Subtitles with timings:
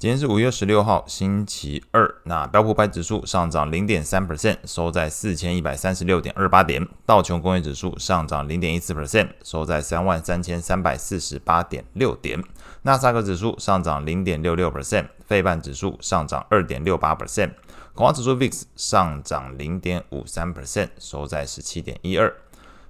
[0.00, 2.10] 今天是五月十六号，星期二。
[2.24, 6.88] 那标普五百指数上涨零点三 percent，收在四千一百三十六点二八点。
[7.04, 12.42] 道琼工业指数上涨零点一四 percent，收在三万三千三百四十八点六点。
[12.80, 17.50] 纳斯达克指数上涨零点六六 percent，费半指数上涨二点六八 percent，
[17.92, 22.34] 恐慌指数 VIX 上涨零点五三 percent，收在十七点一二。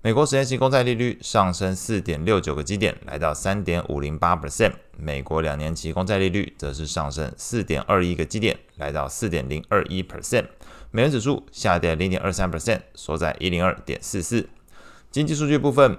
[0.00, 4.72] 美国十年期公债利率上升四点六九个基点，来到三点五零八 percent。
[4.96, 10.46] 美国两年期公债利率则是上升四点二一个基点，来到四点零二一 percent。
[10.92, 14.48] 美元指数下跌零点二三 percent，缩在一零二点四四。
[15.10, 15.98] 经济数据部分。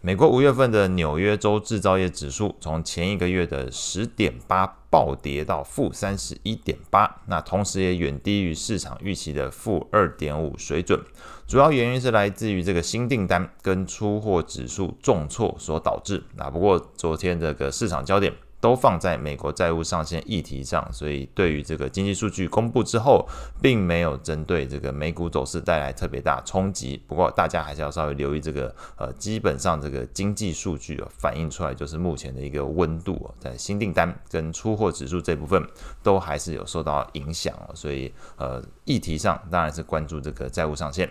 [0.00, 11.00] 美国五月份的纽约州制造业指数从前一个月的十点八暴跌到负三十一点八，那同时也远低于市场预期的负二点五水准。
[11.48, 16.22] 主要原因是来自于这个新订单跟出货指数重挫所导致。
[16.36, 18.32] 那不过昨天这个市场焦点。
[18.60, 23.26] 都放在美国债务上限议题上，所以对于这个经济数据公布之后，
[23.62, 27.00] 并没有针对这个美股走势带来特别大冲击。
[27.06, 35.62] 不过大家还是要稍微留意这个，呃，基本上这个经济数据反映出来就是目前的一个温度，在新订单跟出货指数这部分
[36.02, 41.08] 都还是有受到影响，所以呃，议题上当然是关注这个债务上限。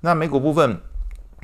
[0.00, 0.78] 那美股部分。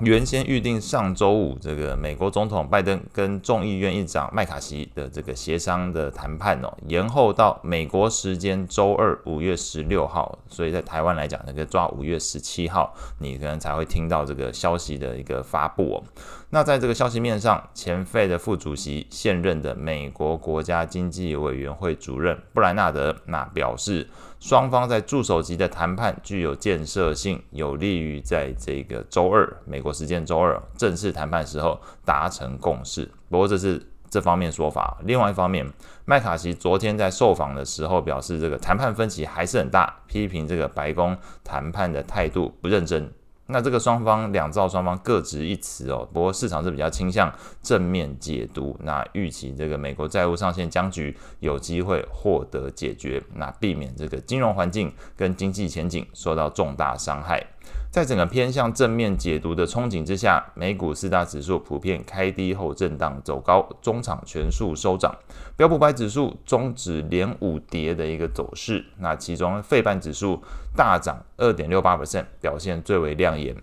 [0.00, 16.02] 原先预定上周五，这个美国总统拜登跟众议院议长麦卡锡的这个协商的谈判哦，延后到美国时间周二五月十六号，所以在台湾来讲，那个抓五月十七号，你可能才会听到这个消息的一个发布哦。
[16.50, 24.06] 那在这个消息面上，前费的副主席、现任的美国国家经济委员会主任布莱纳德那表示，
[24.38, 33.10] 双方在助手级的谈判具有建设性，有利于在这个周二美美国时间周二正式谈判时候达成共识。
[33.28, 34.96] 不过这是这方面说法。
[35.02, 35.68] 另外一方面，
[36.04, 43.10] 麦卡锡昨天在受访的时候表示，这个谈判分歧还是很大，批评这个白宫谈判的态度不认真。
[43.46, 57.44] 那这个双方两造双方各执一词哦，不过市场是比较倾向正面解读，那预期这个美国债务上限僵局有机会获得解决，那避免这个金融环境跟经济前景受到重大伤害。
[57.90, 65.14] 在整个偏向正面解读的憧憬之下，美股四大指数普遍开低后震荡走高，中场全数收涨。
[65.56, 70.42] 标普百指数终止连五跌的一个走势，那其中费半指数
[70.74, 73.54] 大涨二点六八 percent，表现最为亮眼。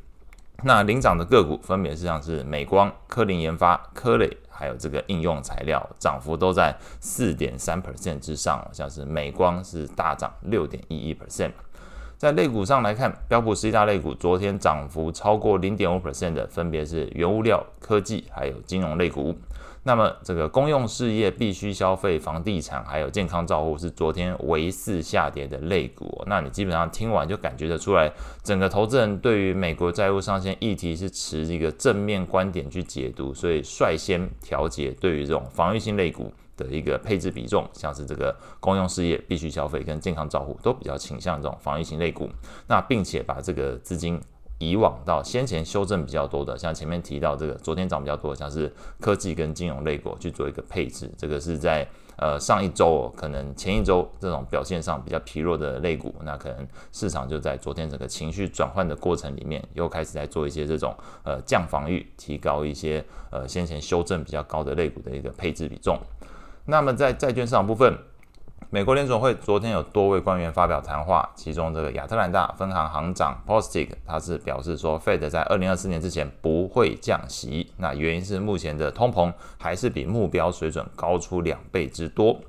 [0.64, 11.52] 那领涨的个股分别是像是美光、科林研发、科磊，还有这个应用材料，涨幅都在四点三 percent 之上，像是美光是大涨六点一一 percent。
[12.20, 19.34] 在类股上来看，标普十大类股昨天涨幅超过零点五 percent 的，分别是原物料、科技还有金融类股。
[19.84, 26.22] 那么，这个公用事业、必须消费、房地产还有健康照护是昨天唯四下跌的类股。
[26.28, 28.12] 那你基本上听完就感觉得出来，
[28.44, 42.30] 整个投资人对于美国债务上限议题是持一个正面观点去解读，所以率先调节对于这种防御性类股的一个配置比重，像是这个公用事业、必需消费跟健康照护都比较倾向这种防御型类股，
[42.68, 44.20] 那并且把这个资金
[44.60, 51.88] 以往到先前修正比较多的，像前面提到这个昨天涨比较多，像是科技跟金融类股去做一个配置，这个是在
[52.18, 60.94] 呃上一周可能前一周这种表现上比较疲弱的类股，那可能市场就在昨天整个情绪转换的过程里面，又开始在做一些这种
[61.24, 65.98] 呃降防御，提高一些呃先前修正比较高的类股的一个配置比重。
[66.70, 67.98] 那么在债券市场部分，
[68.70, 82.40] 美国联总会昨天有多位官员发表谈话，其中这个亚特兰大分行行长 p o s t i c 他是表示说，Fed 在二零二四年之前不会降息，那原因是目前的通膨还是比目标水准高出两倍之多。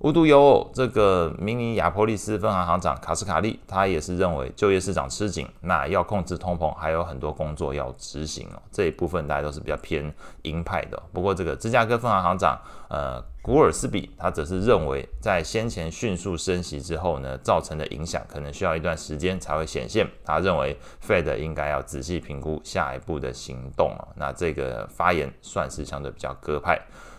[0.00, 8.60] 无独有偶，这个明尼亚波利斯分行行长卡斯卡利，他也是认为就业市场吃紧，那要控制通膨还有很多工作要执行哦。
[8.70, 10.12] 这一部分大家都是比较偏
[10.42, 11.02] 鹰派的。
[11.14, 20.06] 不过这个芝加哥分行行长呃古尔斯比，他则是认为在先前迅速升息之后呢，造成的影响可能需要一段时间才会显现。
[20.26, 24.08] 他认为 Fed 应该要仔细评估下一步的行动啊。
[24.14, 26.78] 那这个发言算是相对比较鸽派。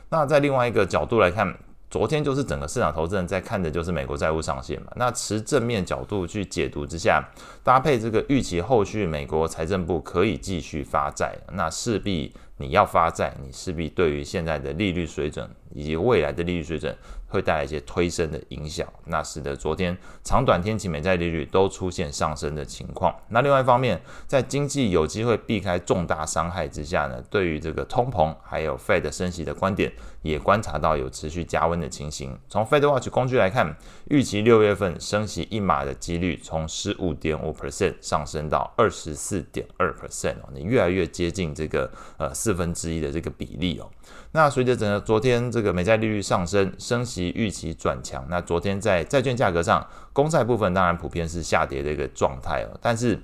[0.10, 1.58] 那在另外一个角度来看。
[1.90, 7.24] 昨天就是整个市场投资人在看的就是美国债务上限嘛，那持正面角度去解读之下，
[7.64, 16.98] 搭配这个预期后续美国财政部可以继续发债，那势必你要发债，你势必对于现在的利率水准以及未来的利率水准
[17.28, 23.16] 会带来一些推升的影响，那使得昨天长短天期美债利率都出现上升的情况。
[23.30, 29.92] 那另外一方面，在经济有机会避开重大伤害之下呢，对于这个通膨还有 Fed 升息的观点，
[30.24, 32.36] 也观察到有持续加温的情形。
[32.50, 43.90] 从 Fed Watch 工具来看，预期六月份升息一码的几率从十五点五 percent 上升到二十四点二 percent 哦，你越来越接近这个呃四分之一的这个比例哦。
[44.38, 52.78] 那随着整个昨天这个美债利率上升，升息预期转强，那昨天在债券价格上，公债部分当然普遍是下跌的一个状态哦。
[52.80, 53.16] 但是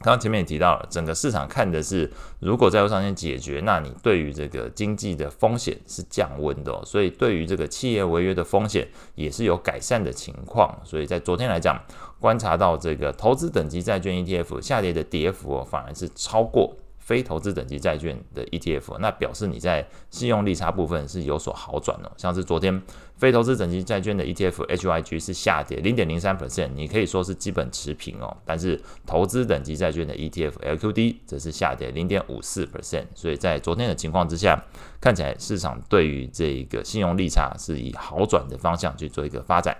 [0.00, 2.10] 刚刚前面也提到了，整个市场看的是，
[2.40, 10.76] 如果债务上限解决，那你对于这个经济的风险是降温的哦，所以对于这个企业违约的风险也是有改善的情况。
[10.84, 11.80] 所以在昨天来讲，
[12.18, 16.74] 观察到这个投资等级债券 ETF 下跌的跌幅哦，反而是超过。
[17.08, 22.12] 非投资等级债券的 ETF，那表示你在信用利差部分是有所好转哦。
[22.18, 22.82] 像是昨天
[23.16, 28.36] 非投资等级债券的 ETF HYG 是下跌零点零三 percent，你可以说是基本持平哦。
[28.44, 33.06] 但是投资等级债券的 ETF LQD 则是下跌零点五四 percent。
[33.14, 34.62] 所以在昨天的情况之下，
[35.00, 39.74] 看起来市场对于这个信用利差是以好转的方向去做一个发展。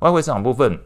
[0.00, 0.76] 外汇市场部分。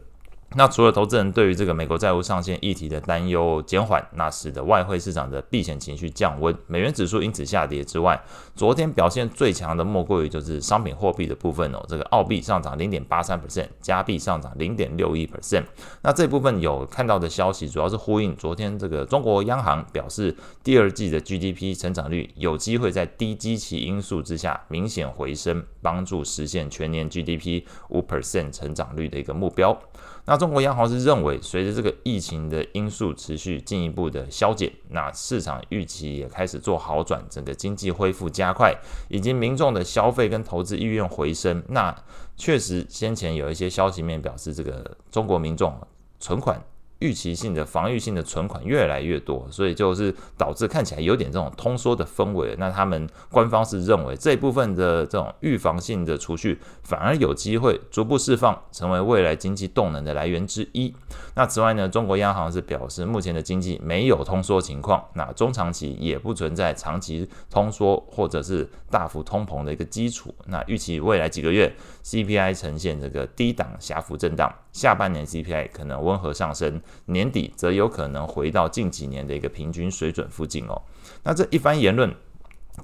[0.54, 8.20] 那除了投资人对于这个美国债务上限议题的担忧减缓，那使得外汇市场的避险情绪降温，美元指数因此下跌之外，
[8.54, 15.64] 昨天表现最强的莫过于就是商品货币的部分哦，这个澳币上涨零点八三 percent，加币上涨零点六一 percent。
[16.02, 29.76] 那这部分有看到的消息，主要是呼应昨天这个中国央行表示，第二季的 GDP 成长率有机会在低基期因素之下明显回升，帮助实现全年 GDP 五 percent 成长率的一个目标。
[30.24, 38.74] 那中国央行是认为，随着这个疫情的因素持续进一步的消减，那市场预期也开始做好转，整个经济恢复加快，
[39.08, 41.62] 以及民众的消费跟投资意愿回升。
[41.68, 41.94] 那
[42.36, 45.72] 确实先前有一些消息面表示，这个中国民众
[46.18, 46.60] 存款。
[47.02, 52.54] 预期性的防御性的存款越来越多，所以就是导致看起来有点这种通缩的氛围。
[52.58, 60.94] 那他们官方是认为这一部分的这种预防性的储蓄反而有机会逐步释放，成为未来经济动能的来源之一。
[61.34, 70.34] 那此外呢，中国央行是表示目前的经济没有通缩情况，那中长期也不存在长期通缩或者是大幅通膨的一个基础。
[70.46, 71.74] 那预期未来几个月
[72.04, 76.80] CPI 呈现这个低档狭幅震荡，下半年 CPI 可能温和上升。
[77.06, 80.80] 年底则有可能回到近几年的一个平均水准附近哦。
[81.24, 82.14] 那这一番言论，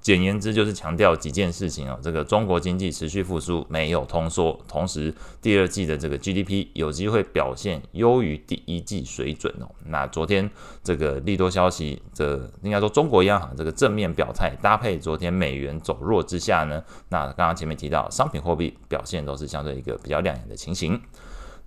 [0.03, 1.99] 简言之就是强调几件事情哦。
[2.03, 9.71] 这个中国经济持续复苏，没有通缩，同时第二季的这个 GDP 有机会表现优于第一季水准哦。
[9.87, 10.49] 那昨天
[10.85, 21.01] 这个利多消息，这应该说中国央行这个正面表态，搭配昨天美元走弱之下呢，那刚刚前面提到商品货币表现都是相对一个比较亮眼的情形。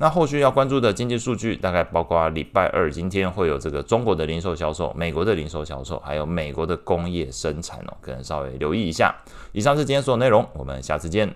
[0.01, 9.15] 那后续要关注的经济数据，大概包括礼拜二今天会有这个中国的零售销售、美国的零售销售，还有美国的工业生产哦，可能稍微留意一下。
[9.51, 11.31] 以上是今天所有内容，我们下次见。